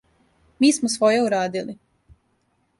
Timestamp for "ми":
0.63-0.71